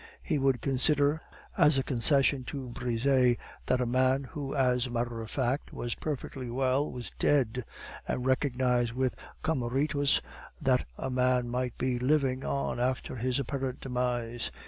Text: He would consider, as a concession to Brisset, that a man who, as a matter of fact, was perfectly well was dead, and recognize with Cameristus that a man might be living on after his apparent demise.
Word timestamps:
He 0.23 0.39
would 0.39 0.61
consider, 0.61 1.21
as 1.55 1.77
a 1.77 1.83
concession 1.83 2.43
to 2.45 2.69
Brisset, 2.69 3.37
that 3.67 3.79
a 3.79 3.85
man 3.85 4.23
who, 4.23 4.55
as 4.55 4.87
a 4.87 4.89
matter 4.89 5.21
of 5.21 5.29
fact, 5.29 5.71
was 5.71 5.93
perfectly 5.93 6.49
well 6.49 6.91
was 6.91 7.11
dead, 7.19 7.65
and 8.07 8.25
recognize 8.25 8.95
with 8.95 9.15
Cameristus 9.43 10.19
that 10.59 10.85
a 10.97 11.11
man 11.11 11.49
might 11.51 11.77
be 11.77 11.99
living 11.99 12.43
on 12.43 12.79
after 12.79 13.17
his 13.17 13.39
apparent 13.39 13.79
demise. 13.79 14.49